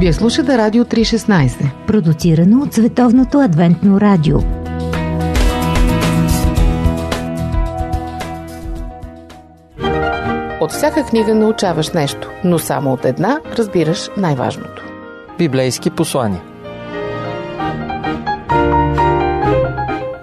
[0.00, 4.38] Вие слушате Радио 316, продуцирано от Световното адвентно радио.
[10.60, 14.84] От всяка книга научаваш нещо, но само от една разбираш най-важното.
[15.38, 16.42] Библейски послания.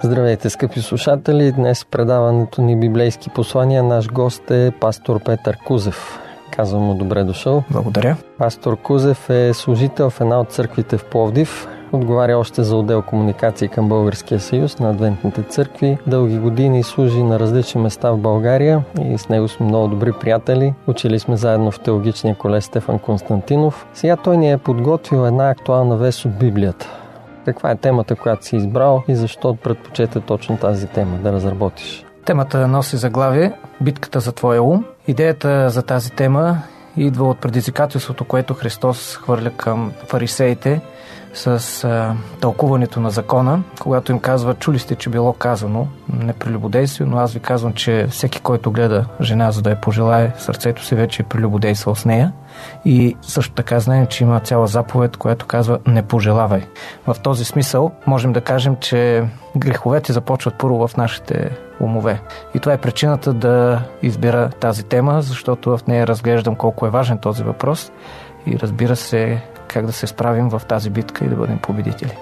[0.02, 1.52] Здравейте, скъпи слушатели!
[1.52, 6.25] Днес в предаването ни Библейски послания наш гост е пастор Петър Кузев.
[6.50, 7.62] Казвам му добре дошъл.
[7.70, 8.16] Благодаря.
[8.38, 11.68] Пастор Кузев е служител в една от църквите в Пловдив.
[11.92, 15.98] Отговаря още за отдел комуникации към Българския съюз на Адвентните църкви.
[16.06, 20.74] Дълги години служи на различни места в България и с него сме много добри приятели.
[20.86, 23.86] Учили сме заедно в теологичния колеж Стефан Константинов.
[23.94, 26.86] Сега той ни е подготвил една актуална вест от Библията.
[27.44, 32.04] Каква е темата, която си избрал и защо предпочете точно тази тема да разработиш?
[32.24, 34.84] Темата носи заглавие Битката за твоя ум.
[35.08, 36.58] Идеята за тази тема
[36.96, 40.80] идва от предизвикателството, което Христос хвърля към фарисеите
[41.36, 47.18] с а, тълкуването на закона, когато им казва, чули сте, че било казано непрелюбодействие, но
[47.18, 51.22] аз ви казвам, че всеки, който гледа жена, за да я пожелае, сърцето си вече
[51.22, 52.32] е прелюбодействал с нея.
[52.84, 56.62] И също така знаем, че има цяла заповед, която казва не пожелавай.
[57.06, 59.24] В този смисъл можем да кажем, че
[59.56, 62.20] греховете започват първо в нашите умове.
[62.54, 67.18] И това е причината да избира тази тема, защото в нея разглеждам колко е важен
[67.18, 67.92] този въпрос
[68.46, 69.42] и разбира се
[69.76, 72.16] как да се справим в тази битка и да бъдем победители.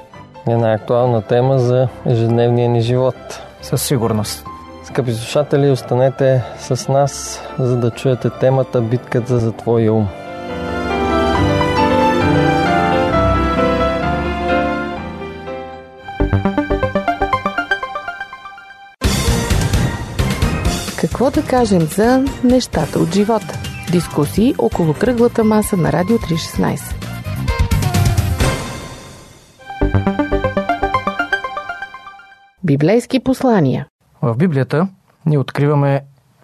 [0.49, 3.15] Една актуална тема за ежедневния ни живот.
[3.63, 4.47] Със сигурност.
[4.85, 10.09] Скъпи слушатели, останете с нас, за да чуете темата Битката за Твоя ум.
[21.01, 23.59] Какво да кажем за нещата от живота?
[23.93, 27.04] Дискусии около кръглата маса на Радио 316.
[32.65, 33.87] Библейски послания.
[34.23, 34.89] В Библията
[35.27, 36.01] ние откриваме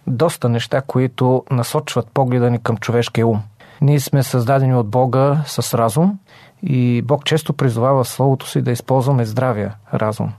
[0.06, 3.42] доста неща, които насочват погледа ни към човешкия ум.
[3.80, 6.18] Ние сме създадени от Бога с разум
[6.62, 10.32] и Бог често призовава Словото си да използваме здравия разум.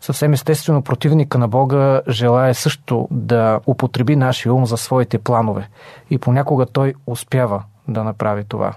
[0.00, 5.68] Съвсем естествено противника на Бога желая също да употреби нашия ум за своите планове
[6.10, 8.74] и понякога той успява да направи това.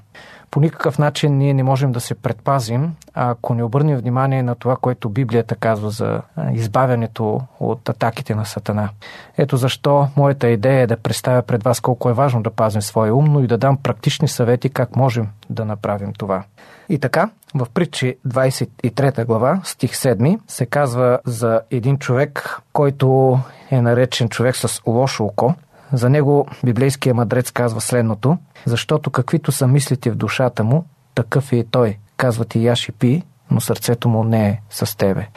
[0.52, 4.76] По никакъв начин ние не можем да се предпазим, ако не обърнем внимание на това,
[4.76, 6.22] което Библията казва за
[6.54, 8.90] избавянето от атаките на Сатана.
[9.38, 13.16] Ето защо моята идея е да представя пред вас колко е важно да пазим своя
[13.16, 16.44] ум, но и да дам практични съвети как можем да направим това.
[16.90, 23.40] И така, в притчи 23 глава, стих 7, се казва за един човек, който
[23.72, 25.56] е наречен човек с лошо око,
[25.94, 30.86] за него библейския мъдрец казва следното, защото каквито са мислите в душата му,
[31.16, 31.98] такъв е и той.
[32.18, 35.28] Казва ти яш и пи, но сърцето му не е с тебе.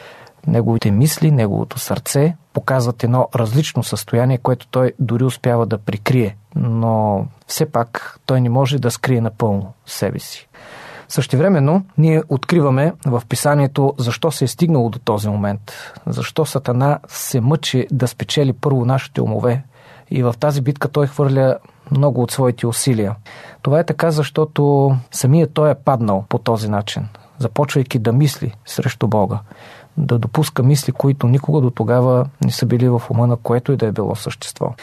[0.47, 7.25] Неговите мисли, неговото сърце показват едно различно състояние, което той дори успява да прикрие, но
[7.47, 10.47] все пак той не може да скрие напълно себе си.
[11.07, 15.71] Същевременно ние откриваме в писанието защо се е стигнало до този момент.
[16.07, 19.63] Защо Сатана се мъчи да спечели първо нашите умове,
[20.13, 21.57] и в тази битка той хвърля
[21.91, 23.15] много от своите усилия.
[23.61, 27.07] Това е така, защото самият той е паднал по този начин,
[27.37, 29.39] започвайки да мисли срещу Бога,
[29.97, 33.77] да допуска мисли, които никога до тогава не са били в ума на което и
[33.77, 34.73] да е било същество.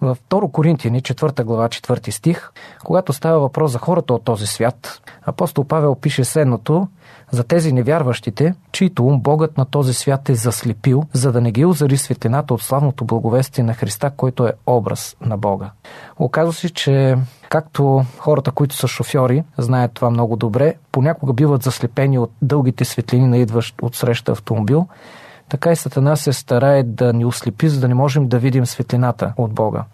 [0.00, 2.50] Във 2 Коринтияни, 4 глава, 4 стих,
[2.84, 6.88] когато става въпрос за хората от този свят, апостол Павел пише следното
[7.30, 11.64] за тези невярващите, чието ум Богът на този свят е заслепил, за да не ги
[11.64, 15.70] озари светлината от славното благовестие на Христа, който е образ на Бога.
[16.18, 17.16] Оказва се, че
[17.48, 23.26] както хората, които са шофьори, знаят това много добре, понякога биват заслепени от дългите светлини
[23.26, 24.86] на идващ от среща автомобил,
[25.48, 29.32] така и Сатана се старае да ни ослепи, за да не можем да видим светлината
[29.36, 29.84] от Бога.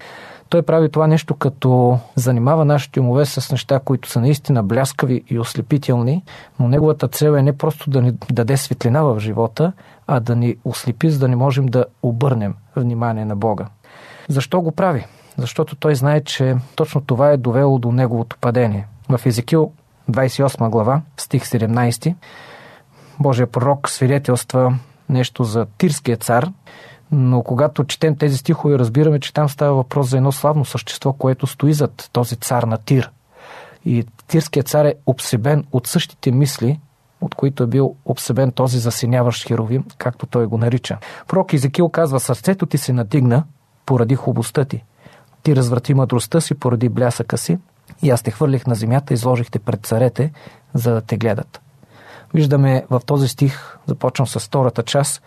[0.48, 5.38] Той прави това нещо като занимава нашите умове с неща, които са наистина бляскави и
[5.38, 6.22] ослепителни,
[6.60, 9.72] но неговата цел е не просто да ни даде светлина в живота,
[10.06, 13.66] а да ни ослепи, за да не можем да обърнем внимание на Бога.
[14.28, 15.06] Защо го прави?
[15.38, 18.86] Защото той знае, че точно това е довело до неговото падение.
[19.08, 19.72] В Езекил
[20.10, 22.14] 28 глава, стих 17,
[23.20, 24.78] Божия пророк свидетелства
[25.08, 26.48] нещо за тирския цар,
[27.12, 31.46] но когато четем тези стихове, разбираме, че там става въпрос за едно славно същество, което
[31.46, 33.10] стои зад този цар на Тир.
[33.84, 36.80] И тирският цар е обсебен от същите мисли,
[37.20, 40.98] от които е бил обсебен този засиняващ херовим, както той го нарича.
[41.28, 43.44] Пророк Изекил казва, сърцето ти се надигна
[43.86, 44.84] поради хубостта ти.
[45.42, 47.58] Ти разврати мъдростта си поради блясъка си,
[48.02, 50.32] и аз те хвърлих на земята, изложихте пред царете,
[50.74, 51.60] за да те гледат.
[52.34, 55.22] Виждаме в този стих, започвам с втората част,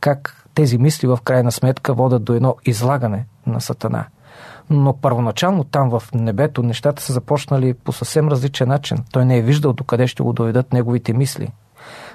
[0.00, 4.04] как тези мисли в крайна сметка водят до едно излагане на Сатана.
[4.70, 8.98] Но първоначално там в небето нещата са започнали по съвсем различен начин.
[9.12, 11.52] Той не е виждал докъде ще го доведат неговите мисли.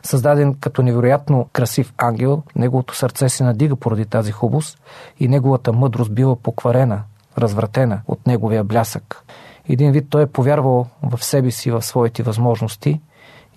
[0.03, 4.80] Създаден като невероятно красив ангел, неговото сърце се надига поради тази хубост
[5.19, 7.03] и неговата мъдрост бива покварена,
[7.38, 9.24] развратена от неговия блясък.
[9.69, 13.01] Един вид той е повярвал в себе си, в своите възможности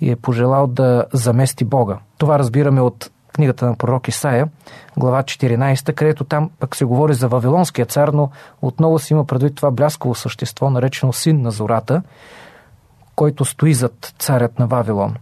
[0.01, 1.99] и е пожелал да замести Бога.
[2.19, 4.49] Това разбираме от книгата на пророк Исаия,
[4.97, 8.31] глава 14, където там пък се говори за Вавилонския цар, но
[8.63, 12.03] отново си има предвид това блясково същество, наречено син на зората,
[13.15, 15.15] който стои зад царят на Вавилон.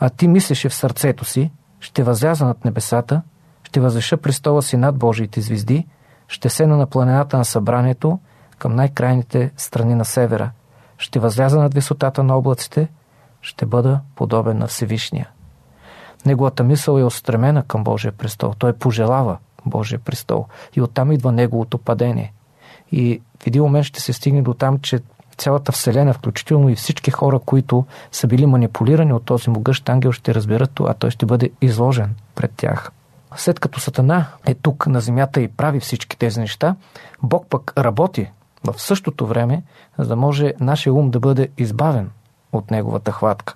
[0.00, 3.22] А ти мислеше в сърцето си, ще възляза над небесата,
[3.64, 5.86] ще възреша престола си над Божиите звезди,
[6.28, 8.18] ще сена на планината на събранието
[8.58, 10.50] към най-крайните страни на севера,
[10.98, 12.88] ще възляза над висотата на облаците,
[13.42, 15.28] ще бъда подобен на Всевишния.
[16.26, 18.54] Неговата мисъл е устремена към Божия престол.
[18.58, 20.46] Той пожелава Божия престол.
[20.76, 22.32] И оттам идва неговото падение.
[22.92, 25.00] И в един момент ще се стигне до там, че
[25.36, 30.34] цялата Вселена, включително и всички хора, които са били манипулирани от този могъщ ангел, ще
[30.34, 30.94] разберат това.
[30.94, 32.90] Той ще бъде изложен пред тях.
[33.36, 36.76] След като Сатана е тук на земята и прави всички тези неща,
[37.22, 38.30] Бог пък работи
[38.64, 39.62] в същото време,
[39.98, 42.10] за да може нашия ум да бъде избавен
[42.52, 43.54] от неговата хватка.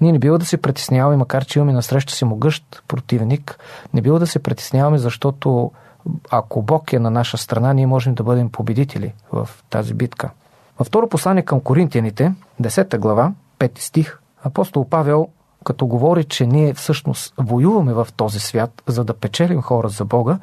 [0.00, 3.58] Ние не бива да се притесняваме, макар че имаме насреща си могъщ противник,
[3.94, 5.70] не бива да се притесняваме, защото
[6.30, 10.30] ако Бог е на наша страна, ние можем да бъдем победители в тази битка.
[10.78, 15.28] Във второ послание към Коринтияните, 10 глава, 5 стих, апостол Павел,
[15.64, 20.38] като говори, че ние всъщност воюваме в този свят, за да печелим хора за Бога,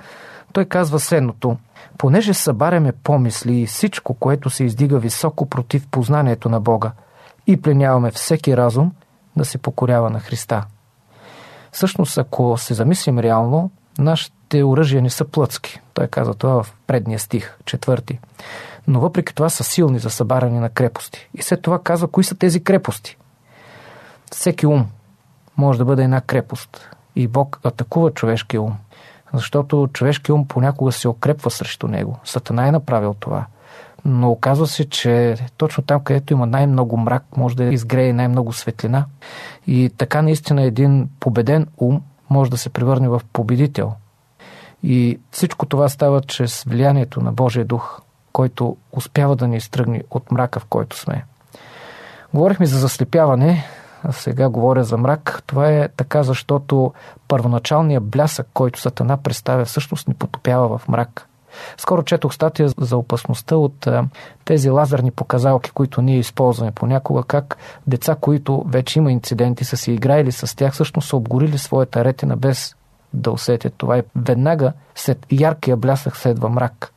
[0.53, 1.57] той казва следното.
[1.97, 6.91] Понеже събаряме помисли и всичко, което се издига високо против познанието на Бога
[7.47, 8.91] и пленяваме всеки разум
[9.37, 10.65] да се покорява на Христа.
[11.71, 15.81] Всъщност, ако се замислим реално, нашите оръжия не са плъцки.
[15.93, 18.19] Той каза това в предния стих, четвърти.
[18.87, 21.29] Но въпреки това са силни за събаряне на крепости.
[21.33, 23.17] И след това казва, кои са тези крепости.
[24.31, 24.85] Всеки ум
[25.57, 26.89] може да бъде една крепост.
[27.15, 28.73] И Бог атакува човешкия ум.
[29.33, 32.19] Защото човешкият ум понякога се укрепва срещу него.
[32.23, 33.45] Сатана е направил това.
[34.05, 39.05] Но оказва се, че точно там, където има най-много мрак, може да изгрее най-много светлина.
[39.67, 43.93] И така наистина един победен ум може да се превърне в победител.
[44.83, 48.01] И всичко това става чрез влиянието на Божия дух,
[48.31, 51.25] който успява да ни изтръгне от мрака, в който сме.
[52.33, 53.65] Говорихме за заслепяване,
[54.03, 55.43] а сега говоря за мрак.
[55.47, 56.93] Това е така, защото
[57.27, 61.27] първоначалният блясък, който Сатана представя, всъщност ни потопява в мрак.
[61.77, 63.87] Скоро четох статия за опасността от
[64.45, 67.57] тези лазерни показалки, които ние използваме понякога, как
[67.87, 72.37] деца, които вече има инциденти, са си играели с тях, всъщност са обгорили своята ретина
[72.37, 72.75] без
[73.13, 73.97] да усетят това.
[73.97, 76.93] И веднага след яркия блясък следва мрак.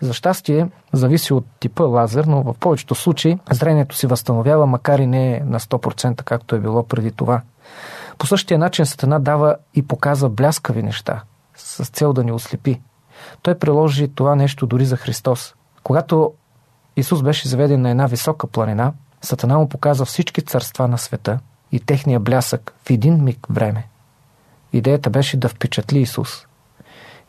[0.00, 5.06] За щастие, зависи от типа лазер, но в повечето случаи зрението си възстановява, макар и
[5.06, 7.42] не на 100%, както е било преди това.
[8.18, 11.22] По същия начин Сатана дава и показва бляскави неща,
[11.56, 12.80] с цел да ни ослепи.
[13.42, 15.54] Той приложи това нещо дори за Христос.
[15.82, 16.32] Когато
[16.96, 21.38] Исус беше заведен на една висока планина, Сатана му показва всички царства на света
[21.72, 23.88] и техния блясък в един миг време.
[24.72, 26.46] Идеята беше да впечатли Исус.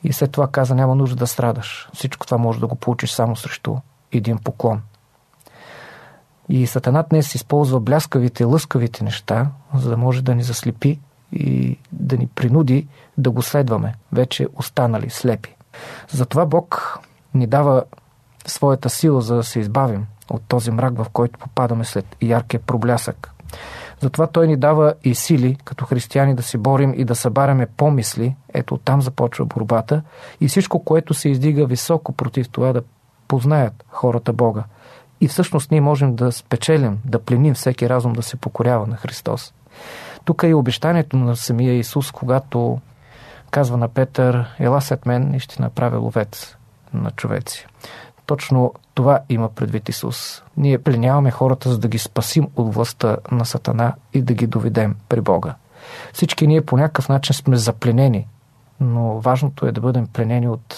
[0.04, 1.90] И след това каза, няма нужда да страдаш.
[1.94, 3.76] Всичко това може да го получиш само срещу
[4.12, 4.82] един поклон.
[6.50, 11.00] И Сатанат днес използва бляскавите, лъскавите неща, за да може да ни заслепи
[11.32, 12.88] и да ни принуди
[13.18, 15.56] да го следваме, вече останали слепи.
[16.10, 17.00] Затова Бог
[17.34, 17.84] ни дава
[18.46, 23.32] своята сила, за да се избавим от този мрак, в който попадаме след яркия проблясък.
[24.00, 28.36] Затова Той ни дава и сили, като християни, да се борим и да събаряме помисли.
[28.54, 30.02] Ето там започва борбата.
[30.42, 32.82] И всичко, което се издига високо против това да
[33.28, 34.64] познаят хората Бога.
[35.22, 39.54] И всъщност ние можем да спечелим, да пленим всеки разум да се покорява на Христос.
[40.26, 42.80] Тук е и обещанието на самия Исус, когато
[43.56, 46.56] казва на Петър, ела след мен и ще направя ловец
[46.94, 47.68] на човеци.
[48.26, 50.44] Точно това има предвид Исус.
[50.58, 54.96] Ние пленяваме хората, за да ги спасим от властта на Сатана и да ги доведем
[55.10, 55.56] при Бога.
[56.14, 58.28] Всички ние по някакъв начин сме запленени,
[58.80, 60.76] но важното е да бъдем пленени от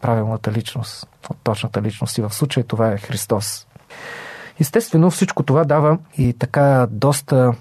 [0.00, 2.18] правилната личност, от точната личност.
[2.18, 3.66] И в случая това е Христос.
[4.60, 7.54] Естествено, всичко това дава и така доста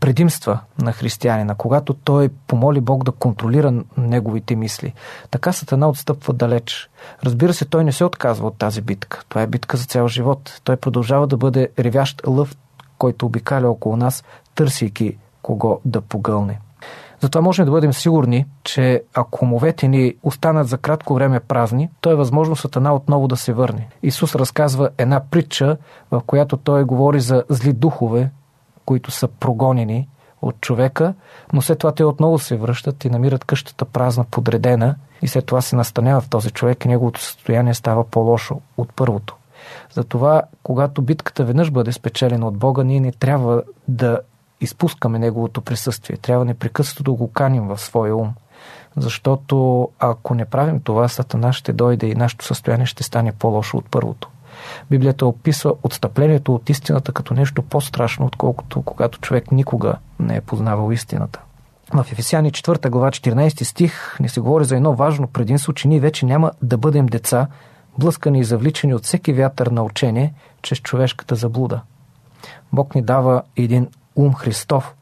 [0.00, 4.92] предимства на християнина, когато той помоли Бог да контролира неговите мисли.
[5.30, 6.90] Така Сатана отстъпва далеч.
[7.24, 9.22] Разбира се, той не се отказва от тази битка.
[9.28, 10.60] Това е битка за цял живот.
[10.64, 12.56] Той продължава да бъде ревящ лъв,
[12.98, 14.24] който обикаля около нас,
[14.54, 16.60] търсейки кого да погълне.
[17.20, 22.10] Затова можем да бъдем сигурни, че ако умовете ни останат за кратко време празни, то
[22.10, 23.88] е възможно Сатана отново да се върне.
[24.02, 25.76] Исус разказва една притча,
[26.10, 28.30] в която той говори за зли духове,
[28.88, 30.08] които са прогонени
[30.42, 31.14] от човека,
[31.52, 35.60] но след това те отново се връщат и намират къщата празна, подредена и след това
[35.60, 39.36] се настанява в този човек и неговото състояние става по-лошо от първото.
[39.92, 44.20] Затова, когато битката веднъж бъде спечелена от Бога, ние не трябва да
[44.60, 46.16] изпускаме Неговото присъствие.
[46.16, 48.34] Трябва непрекъснато да го каним в своя ум.
[48.96, 53.90] Защото ако не правим това, Сатана ще дойде и нашето състояние ще стане по-лошо от
[53.90, 54.28] първото.
[54.90, 60.92] Библията описва отстъплението от истината като нещо по-страшно, отколкото когато човек никога не е познавал
[60.92, 61.40] истината.
[61.94, 66.00] В Ефесяни 4 глава 14 стих не се говори за едно важно предимство, че ние
[66.00, 67.46] вече няма да бъдем деца,
[67.98, 71.80] блъскани и завличани от всеки вятър на учение, чрез човешката заблуда.
[72.72, 74.94] Бог ни дава един ум Христов,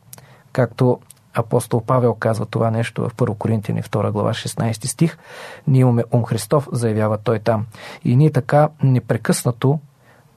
[0.53, 0.99] както
[1.37, 5.19] апостол Павел казва това нещо в 1 Коринтияни 2 глава 16 стих.
[5.66, 7.66] Ние имаме ум Христов, заявява той там.
[8.05, 9.81] И ние така непрекъснато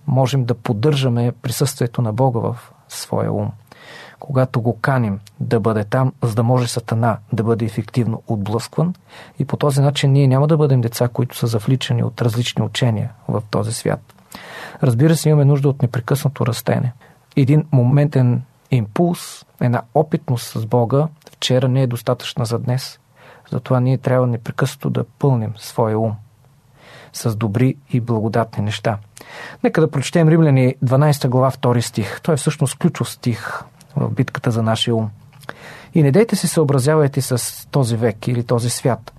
[0.08, 3.52] можем да поддържаме присъствието на Бога в своя ум.
[4.20, 8.94] Когато го каним да бъде там, за да може Сатана да бъде ефективно отблъскван
[9.40, 13.12] и по този начин ние няма да бъдем деца, които са завличани от различни учения
[13.28, 14.14] в този свят.
[14.84, 16.94] Разбира се, имаме нужда от непрекъснато растене.
[17.36, 18.42] Един моментен
[18.72, 23.00] импулс, една опитност с Бога вчера не е достатъчна за днес.
[23.52, 26.16] Затова ние трябва непрекъснато да пълним своя ум
[27.14, 28.98] с добри и благодатни неща.
[29.64, 32.22] Нека да прочетем Римляни 12 глава 2 стих.
[32.22, 33.62] Той е всъщност ключов стих
[33.96, 35.10] в битката за нашия ум.
[35.94, 39.14] И не дейте се съобразявайте с този век или този свят,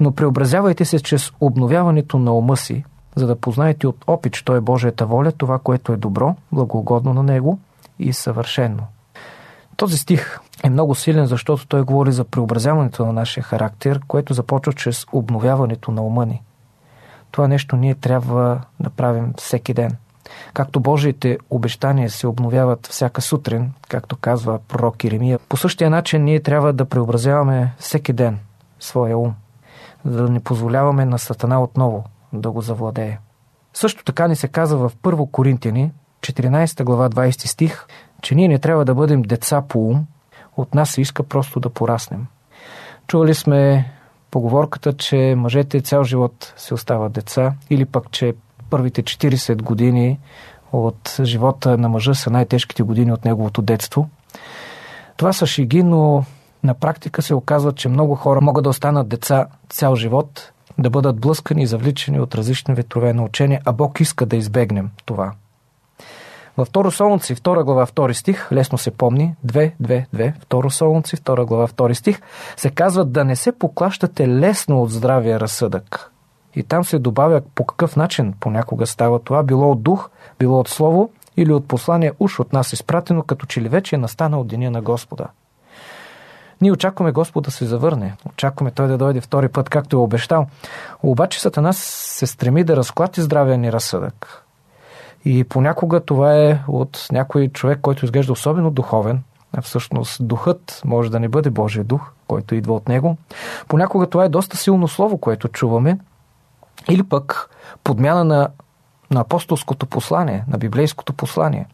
[0.00, 2.84] но преобразявайте се чрез обновяването на ума си,
[3.16, 7.22] за да познаете от опит, що е Божията воля, това, което е добро, благогодно на
[7.22, 7.58] Него
[7.98, 8.82] и съвършено.
[9.76, 14.72] Този стих е много силен, защото той говори за преобразяването на нашия характер, което започва
[14.72, 16.42] чрез обновяването на ума ни.
[17.30, 19.96] Това нещо ние трябва да правим всеки ден.
[20.54, 26.40] Както Божиите обещания се обновяват всяка сутрин, както казва пророк Иремия, по същия начин ние
[26.40, 28.38] трябва да преобразяваме всеки ден
[28.80, 29.34] своя ум,
[30.04, 33.18] за да не позволяваме на Сатана отново да го завладее.
[33.74, 37.86] Също така ни се казва в 1 Коринтияни, 14 глава 20 стих,
[38.24, 40.06] че ние не трябва да бъдем деца по ум,
[40.56, 42.26] от нас се иска просто да пораснем.
[43.06, 43.92] Чували сме
[44.30, 48.34] поговорката, че мъжете цял живот се остават деца или пък, че
[48.70, 50.18] първите 40 години
[50.72, 54.08] от живота на мъжа са най-тежките години от неговото детство.
[55.16, 56.24] Това са шиги, но
[56.62, 61.20] на практика се оказва, че много хора могат да останат деца цял живот, да бъдат
[61.20, 65.32] блъскани и завличани от различни ветрове на учение, а Бог иска да избегнем това–
[66.56, 71.16] във Второ Солунци, 2 глава, 2 стих, лесно се помни, 2, 2, 2, Второ Солунци,
[71.16, 72.20] 2 глава, 2 стих,
[72.56, 76.10] се казва да не се поклащате лесно от здравия разсъдък.
[76.54, 80.68] И там се добавя по какъв начин понякога става това, било от дух, било от
[80.68, 84.70] слово или от послание уж от нас изпратено, като че ли вече е настанал деня
[84.70, 85.26] на Господа.
[86.60, 88.16] Ние очакваме Господ да се завърне.
[88.28, 90.46] Очакваме Той да дойде втори път, както е обещал.
[91.02, 94.43] Обаче Сатана се стреми да разклати здравия ни разсъдък.
[95.24, 99.22] И понякога това е от някой човек, който изглежда особено духовен.
[99.62, 103.16] Всъщност духът може да не бъде Божия дух, който идва от него.
[103.68, 105.98] Понякога това е доста силно слово, което чуваме.
[106.88, 107.50] Или пък
[107.84, 108.48] подмяна на,
[109.10, 111.66] на апостолското послание, на библейското послание.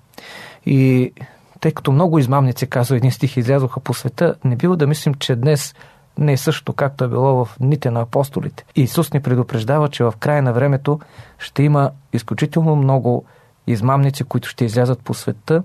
[0.67, 1.13] И
[1.61, 5.37] тъй като много измамници, казва един стих, излязоха по света, не било да мислим, че
[5.37, 5.75] днес
[6.19, 8.65] не е също както е било в дните на апостолите.
[8.77, 11.01] Исус ни предупреждава, че в края на времето
[11.39, 13.25] ще има изключително много
[13.73, 15.63] измамници, които ще излязат по света.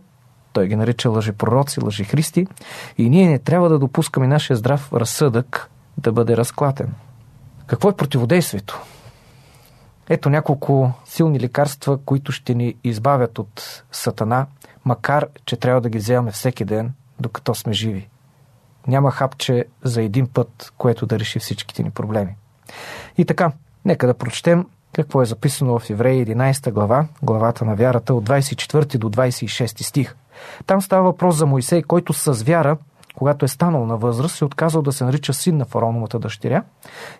[0.53, 2.47] Той ги нарича лъжепророци, лъжехристи.
[2.97, 6.93] И ние не трябва да допускаме нашия здрав разсъдък да бъде разклатен.
[7.67, 8.81] Какво е противодействието?
[10.09, 14.45] Ето няколко силни лекарства, които ще ни избавят от Сатана,
[14.85, 18.09] макар че трябва да ги вземаме всеки ден, докато сме живи.
[18.87, 22.35] Няма хапче за един път, което да реши всичките ни проблеми.
[23.17, 23.51] И така,
[23.85, 28.97] нека да прочетем какво е записано в Евреи 11 глава, главата на вярата от 24
[28.97, 30.15] до 26 стих.
[30.65, 32.77] Там става въпрос за Моисей, който с вяра,
[33.15, 36.63] когато е станал на възраст, се отказал да се нарича син на фараоновата дъщеря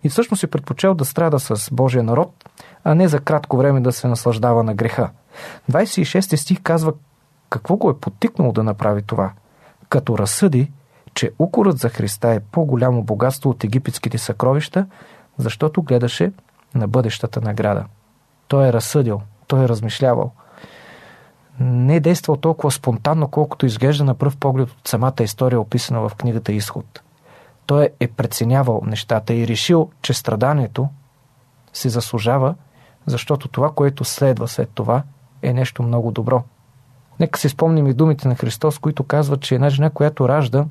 [0.03, 2.49] и всъщност е предпочел да страда с Божия народ,
[2.83, 5.09] а не за кратко време да се наслаждава на греха.
[5.71, 6.93] 26 стих казва
[7.49, 9.31] какво го е потикнало да направи това.
[9.89, 10.71] като разсъди,
[11.13, 14.85] че укорът за Христа е по-голямо богатство от египетските съкровища,
[15.37, 16.31] защото гледаше
[16.75, 17.85] на бъдещата награда.
[18.47, 20.31] Той е разсъдил, той е размишлявал.
[21.59, 26.15] Не е действал толкова спонтанно, колкото изглежда на пръв поглед от самата история, описана в
[26.15, 27.01] книгата Изход.
[27.65, 30.89] Той е преценявал нещата и решил, че страданието
[31.73, 32.55] се заслужава,
[33.05, 35.03] защото това, което следва след това,
[35.41, 36.43] е нещо много добро.
[37.19, 40.65] Нека си спомним и думите на Христос, които казват, че една жена, която ражда,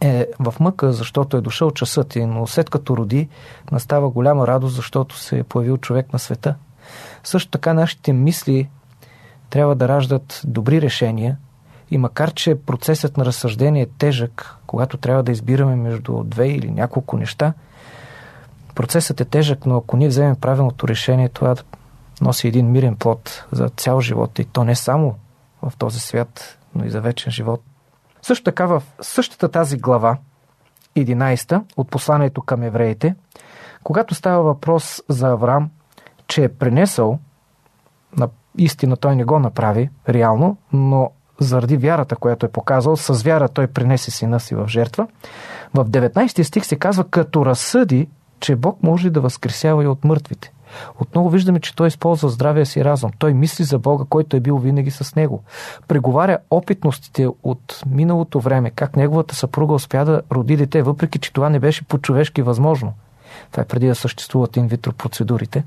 [0.00, 3.28] е в мъка, защото е дошъл часът и, но след като роди,
[3.72, 6.54] настава голяма радост, защото се е появил човек на света.
[7.24, 8.68] Също така нашите мисли
[9.50, 11.36] трябва да раждат добри решения
[11.90, 16.70] и макар, че процесът на разсъждение е тежък, когато трябва да избираме между две или
[16.70, 17.52] няколко неща,
[18.74, 21.56] процесът е тежък, но ако ние вземем правилното решение, това
[22.20, 25.14] носи един мирен плод за цял живот и то не само
[25.62, 27.62] в този свят, но и за вечен живот.
[28.24, 30.16] Също така в същата тази глава,
[30.96, 33.14] 11 от посланието към евреите,
[33.82, 35.70] когато става въпрос за Авраам,
[36.26, 37.18] че е пренесъл,
[38.16, 38.28] на
[38.58, 43.66] истина той не го направи реално, но заради вярата, която е показал, с вяра той
[43.66, 45.06] принесе сина си в жертва.
[45.74, 48.08] В 19 стих се казва, като разсъди,
[48.40, 50.53] че Бог може да възкресява и от мъртвите.
[51.00, 53.10] Отново виждаме, че той използва здравия си разум.
[53.18, 55.42] Той мисли за Бога, който е бил винаги с него.
[55.88, 61.50] Преговаря опитностите от миналото време, как неговата съпруга успя да роди дете, въпреки че това
[61.50, 62.92] не беше по-човешки възможно.
[63.50, 65.64] Това е преди да съществуват инвитро процедурите.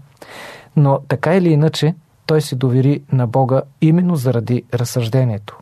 [0.75, 1.95] Но така или иначе,
[2.25, 5.57] той се довери на Бога именно заради разсъждението.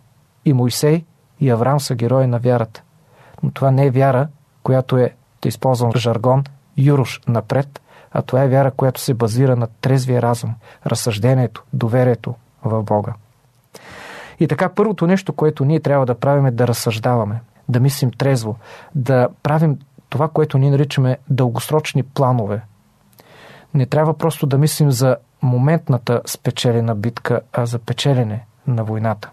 [0.46, 1.04] И Моисей,
[1.40, 2.82] и Авраам са герои на вярата.
[3.44, 4.28] Но това не е вяра,
[4.64, 6.44] която е, да използвам жаргон,
[6.78, 7.82] юруш напред,
[8.16, 10.56] а това е вяра, която се базира на трезвия разум,
[10.86, 13.14] разсъждението, доверието в Бога.
[14.40, 18.56] И така, първото нещо, което ние трябва да правим е да разсъждаваме, да мислим трезво,
[18.96, 19.80] да правим
[20.10, 22.62] това, което ние наричаме дългосрочни планове.
[23.74, 29.30] Не трябва просто да мислим за моментната спечелена битка, а за печелене на войната.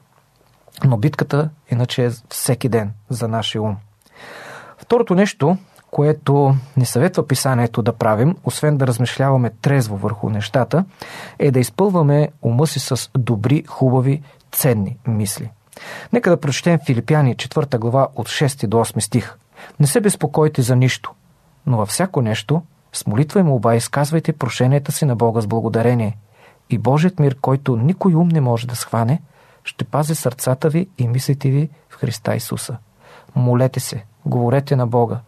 [0.84, 3.76] Но битката иначе е всеки ден за нашия ум.
[4.78, 5.56] Второто нещо,
[5.92, 10.84] което ни съветва писанието да правим, освен да размишляваме трезво върху нещата,
[11.38, 15.50] е да изпълваме ума си с добри, хубави, ценни мисли.
[16.12, 19.36] Нека да прочетем Филипяни 4 глава от 6 до 8 стих.
[19.80, 21.12] Не се безпокойте за нищо,
[21.66, 26.16] но във всяко нещо, с молитва и молба изказвайте прошенията си на Бога с благодарение.
[26.70, 29.22] И Божият мир, който никой ум не може да схване,
[29.64, 32.76] ще пази сърцата ви и мислите ви в Христа Исуса.
[33.34, 35.20] Молете се, говорете на Бога,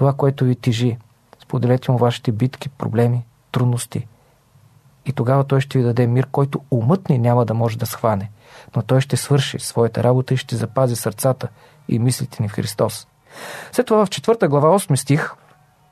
[0.00, 0.96] това, което ви тежи.
[1.42, 4.06] Споделете му вашите битки, проблеми, трудности.
[5.06, 8.30] И тогава той ще ви даде мир, който умът ни няма да може да схване.
[8.76, 11.48] Но той ще свърши своята работа и ще запази сърцата
[11.88, 13.06] и мислите ни в Христос.
[13.72, 15.34] След това в четвърта глава 8 стих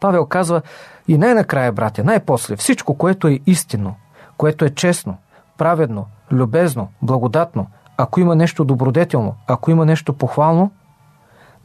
[0.01, 0.63] Павел казва
[1.09, 3.95] и най-накрая, братя, най-после всичко, което е истинно,
[4.37, 5.17] което е честно,
[5.59, 7.67] праведно, любезно, благодатно,
[7.97, 10.71] ако има нещо добродетелно, ако има нещо похвално,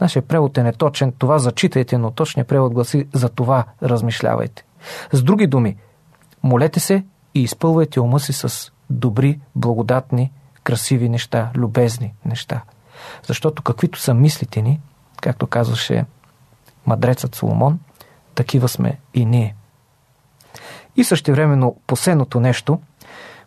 [0.01, 4.65] Нашия превод е неточен, това зачитайте, но точният превод гласи за това размишлявайте.
[5.12, 5.77] С други думи,
[6.43, 7.03] молете се
[7.36, 10.32] и изпълвайте ума си с добри, благодатни,
[10.63, 12.62] красиви неща, любезни неща.
[13.27, 14.79] Защото каквито са мислите ни,
[15.21, 16.06] както казваше
[16.86, 17.79] мадрецът Соломон,
[18.36, 19.56] такива сме и ние.
[20.95, 22.79] И същевременно последното нещо,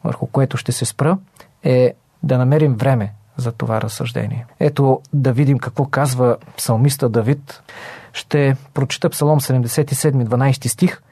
[0.05, 1.19] върху което ще се спра,
[1.63, 4.47] е да намерим време за това разсъждение.
[4.61, 7.63] Ето да видим какво казва псалмиста Давид.
[8.13, 11.03] Ще прочита Псалом 77, 12 стих.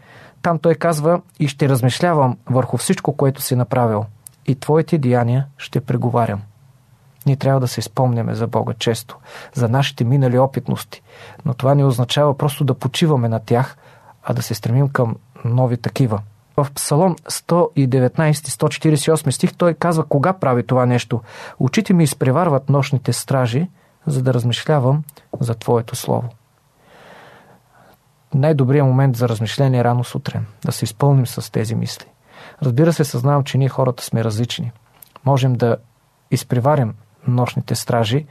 [0.43, 4.05] Там той казва и ще размишлявам върху всичко, което си направил.
[4.47, 6.43] И твоите деяния ще преговарям.
[7.27, 9.19] Ние трябва да се спомняме за Бога често,
[9.55, 11.03] за нашите минали опитности,
[11.45, 13.77] но това не означава просто да почиваме на тях,
[14.23, 16.21] а да се стремим към нови такива–
[16.57, 21.21] в Псалом 119-148 стих той казва кога прави това нещо.
[21.59, 23.69] Очите ми изпреварват нощните стражи,
[24.07, 25.03] за да размишлявам
[25.41, 26.29] за Твоето Слово.
[28.35, 30.47] Най-добрият момент за размишление е рано сутрин.
[30.65, 32.07] Да се изпълним с тези мисли.
[32.63, 34.73] Разбира се, съзнавам, че ние хората сме различни.
[35.25, 35.77] Можем да
[36.31, 36.95] изпреварим
[37.27, 38.27] нощните стражи,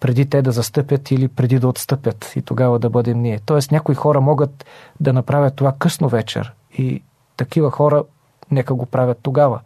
[0.00, 3.40] преди те да застъпят или преди да отстъпят и тогава да бъдем ние.
[3.46, 4.66] Тоест някои хора могат
[5.00, 7.02] да направят това късно вечер и
[7.38, 8.04] такива хора
[8.50, 9.60] нека го правят тогава.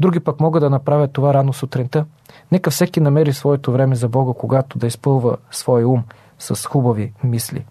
[0.00, 2.04] Други пък могат да направят това рано сутринта.
[2.52, 6.02] Нека всеки намери своето време за Бога, когато да изпълва своя ум
[6.38, 7.64] с хубави мисли,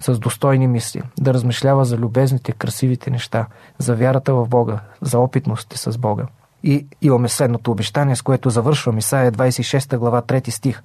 [0.00, 3.46] с достойни мисли, да размишлява за любезните, красивите неща,
[3.78, 6.26] за вярата в Бога, за опитностите с Бога.
[6.62, 10.82] И имаме следното обещание, с което завършвам Исаия 26 глава 3 стих.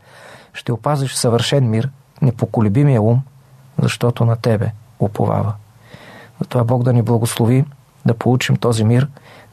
[0.53, 1.89] Ще опазиш съвършен мир,
[2.21, 3.21] непоколебимия ум,
[3.81, 5.53] защото на Тебе уповава.
[6.39, 7.65] Затова Бог да ни благослови
[8.05, 9.07] да получим този мир,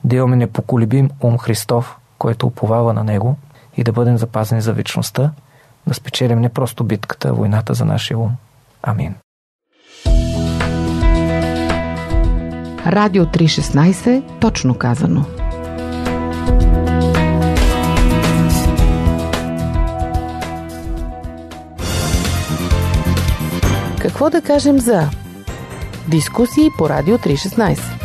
[0.04, 3.36] да имаме непоколебим ум Христов, който уповава на Него
[3.76, 5.30] и да бъдем запазени за вечността,
[5.86, 8.32] да спечелим не просто битката, а войната за нашия ум.
[8.82, 9.14] Амин.
[12.86, 15.24] Радио 316, точно казано.
[24.00, 25.10] Какво да кажем за
[26.08, 28.01] дискусии по Радио 316?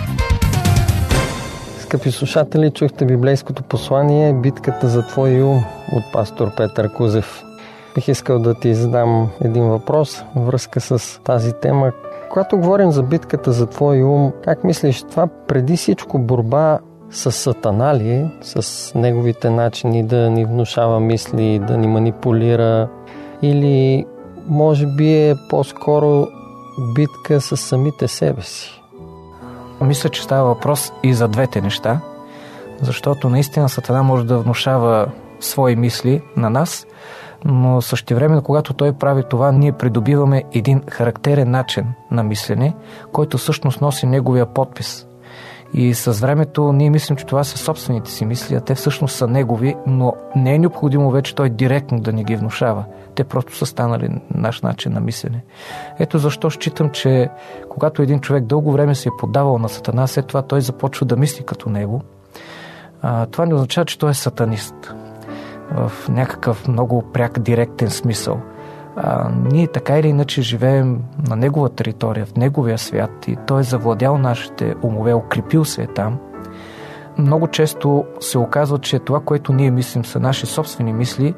[1.87, 7.43] Скъпи слушатели, чухте библейското послание Битката за Твой ум от пастор Петър Кузев.
[7.95, 11.91] Бих искал да ти задам един въпрос във връзка с тази тема.
[12.29, 16.79] Когато говорим за битката за твой ум, как мислиш, това преди всичко борба
[17.11, 18.31] с сатана ли е?
[18.41, 22.89] С неговите начини да ни внушава мисли, да ни манипулира?
[23.41, 24.05] Или
[24.47, 26.27] може би е по-скоро
[26.95, 28.81] битка с самите себе си?
[29.81, 32.01] Мисля, че става въпрос и за двете неща,
[32.81, 35.07] защото наистина Сатана може да внушава
[35.39, 36.87] свои мисли на нас,
[37.45, 42.73] но същевременно, когато той прави това, ние придобиваме един характерен начин на мислене,
[43.11, 45.07] който всъщност носи неговия подпис.
[45.73, 49.27] И с времето ние мислим, че това са собствените си мисли, а те всъщност са
[49.27, 52.85] негови, но не е необходимо вече той директно да ни ги внушава.
[53.15, 55.43] Те просто са станали наш начин на мислене.
[55.99, 57.29] Ето защо считам, че
[57.69, 61.15] когато един човек дълго време се е подавал на сатана, след това той започва да
[61.15, 62.01] мисли като него.
[63.01, 64.93] А, това не означава, че той е сатанист
[65.71, 68.41] в някакъв много пряк, директен смисъл.
[68.99, 73.63] А, ние така или иначе живеем на негова територия, в неговия свят и той е
[73.63, 76.19] завладял нашите умове, укрепил се е там.
[77.17, 81.33] Много често се оказва, че това, което ние мислим, са наши собствени мисли,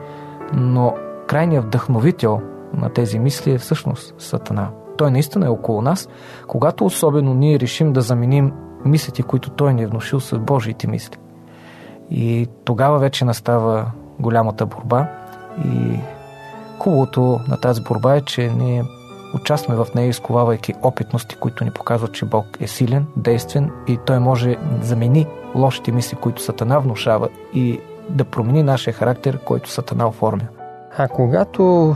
[0.54, 0.94] но
[1.28, 2.42] крайният вдъхновител
[2.74, 4.70] на тези мисли е всъщност Сатана.
[4.98, 6.10] Той наистина е около нас,
[6.48, 8.52] когато особено ние решим да заменим
[8.86, 11.18] мислите, които той ни е внушил с Божиите мисли.
[12.12, 15.08] И тогава вече настава голямата борба
[15.66, 16.00] и
[16.80, 18.84] хубавото на тази борба е, че ние
[19.36, 24.20] участваме в нея, изковавайки опитности, които ни показват, че Бог е силен, действен и Той
[24.20, 30.08] може да замени лошите мисли, които Сатана внушава и да промени нашия характер, който Сатана
[30.08, 30.48] оформя.
[30.98, 31.96] А когато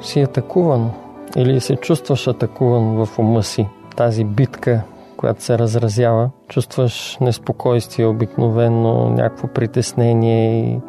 [0.00, 0.90] си атакуван
[1.36, 4.82] или се чувстваш атакуван в ума си, тази битка,
[5.16, 10.80] която се разразява, чувстваш неспокойствие обикновено, някакво притеснение и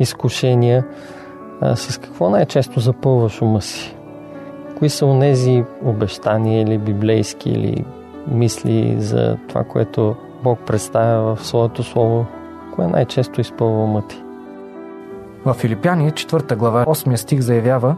[0.00, 0.84] изкушения,
[1.60, 3.96] а, с какво най-често запълваш ума си?
[4.78, 7.84] Кои са онези обещания или библейски или
[8.28, 12.26] мисли за това, което Бог представя в своето слово?
[12.74, 14.22] Кое най-често изпълва ума ти?
[15.44, 17.96] В Филипяни, 4 глава, 8 стих заявява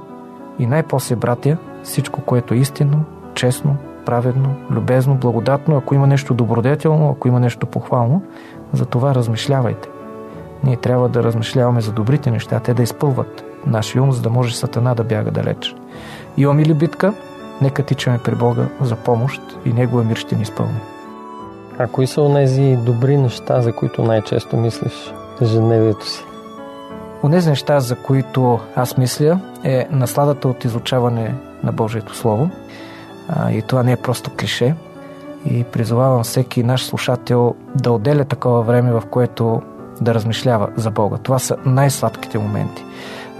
[0.58, 7.10] и най-после, братя, всичко, което е истинно, честно, праведно, любезно, благодатно, ако има нещо добродетелно,
[7.10, 8.22] ако има нещо похвално,
[8.72, 9.88] за това размишлявайте.
[10.66, 14.56] Ние трябва да размишляваме за добрите неща, те да изпълват нашия ум, за да може
[14.56, 15.74] Сатана да бяга далеч.
[16.36, 17.14] Имаме ли битка?
[17.62, 20.80] Нека тичаме при Бога за помощ и Неговия мир ще ни изпълни.
[21.78, 26.24] А кои са онези добри неща, за които най-често мислиш в ежедневието си?
[27.22, 32.50] Онези неща, за които аз мисля, е насладата от изучаване на Божието Слово.
[33.28, 34.74] А, и това не е просто клише.
[35.50, 39.62] И призовавам всеки наш слушател да отделя такова време, в което
[40.00, 41.16] да размишлява за Бога.
[41.16, 42.84] Това са най-сладките моменти.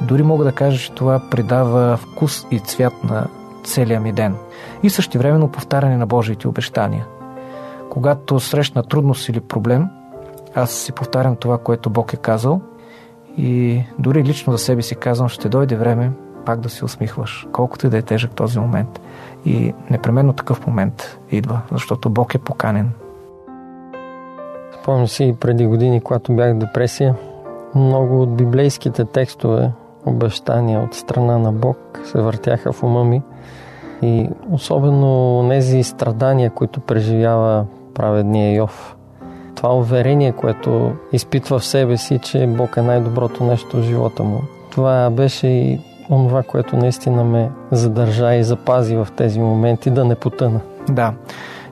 [0.00, 3.26] Дори мога да кажа, че това придава вкус и цвят на
[3.64, 4.34] целия ми ден.
[4.82, 7.06] И същевременно повтаряне на Божиите обещания.
[7.90, 9.88] Когато срещна трудност или проблем,
[10.54, 12.60] аз си повтарям това, което Бог е казал
[13.38, 16.12] и дори лично за себе си казвам, ще дойде време
[16.46, 19.00] пак да се усмихваш, колкото и да е тежък този момент.
[19.44, 22.90] И непременно такъв момент идва, защото Бог е поканен
[24.86, 27.14] Спомням си преди години, когато бях в депресия,
[27.74, 29.70] много от библейските текстове,
[30.04, 33.22] обещания от страна на Бог се въртяха в ума ми.
[34.02, 38.96] И особено тези страдания, които преживява праведния Йов.
[39.54, 44.40] Това уверение, което изпитва в себе си, че Бог е най-доброто нещо в живота му.
[44.70, 50.14] Това беше и онова, което наистина ме задържа и запази в тези моменти да не
[50.14, 50.60] потъна.
[50.88, 51.12] Да.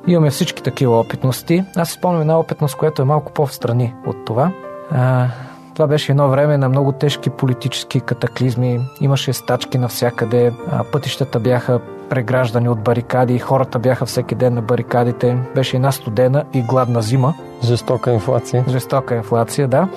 [0.06, 1.64] Имаме всички такива опитности.
[1.76, 4.52] Аз си спомням една опитност, която е малко по-встрани от това.
[4.90, 5.26] А,
[5.74, 8.80] това беше едно време на много тежки политически катаклизми.
[9.00, 10.52] Имаше стачки навсякъде.
[10.70, 13.38] А, пътищата бяха преграждани от барикади.
[13.38, 15.38] Хората бяха всеки ден на барикадите.
[15.54, 17.34] Беше една студена и гладна зима.
[17.64, 18.64] Жестока инфлация.
[18.68, 19.88] Жестока инфлация, да.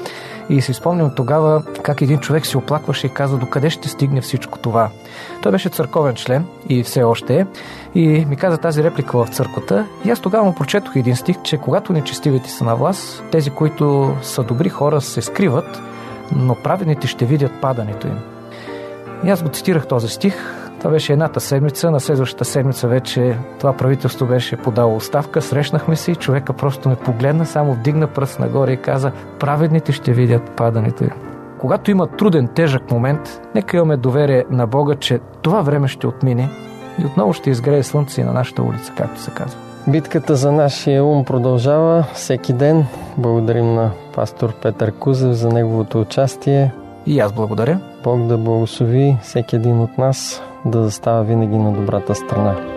[0.49, 4.59] И си спомням тогава как един човек се оплакваше и каза докъде ще стигне всичко
[4.59, 4.89] това.
[5.41, 7.45] Той беше църковен член и все още е.
[7.95, 9.85] И ми каза тази реплика в църквата.
[10.05, 14.15] И аз тогава му прочетох един стих, че когато нечестивите са на власт, тези, които
[14.21, 15.81] са добри хора, се скриват,
[16.35, 18.19] но праведните ще видят падането им.
[19.25, 20.66] И аз го цитирах този стих.
[20.79, 21.91] Това беше едната седмица.
[21.91, 25.41] На следващата седмица вече това правителство беше подало оставка.
[25.41, 30.13] Срещнахме се и човека просто ме погледна, само вдигна пръст нагоре и каза праведните ще
[30.13, 31.11] видят падането им.
[31.59, 36.49] Когато има труден, тежък момент, нека имаме доверие на Бога, че това време ще отмине
[37.01, 39.59] и отново ще изгрее слънце на нашата улица, както се казва.
[39.87, 42.85] Битката за нашия ум продължава всеки ден.
[43.17, 46.71] Благодарим на пастор Петър Кузев за неговото участие.
[47.05, 47.79] И аз благодаря.
[48.03, 52.76] Бог да благослови всеки един от нас да застава винаги на добрата страна.